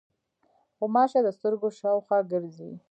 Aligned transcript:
غوماشې 0.77 1.19
د 1.23 1.27
سترګو 1.37 1.67
شاوخوا 1.79 2.19
ګرځي. 2.31 2.71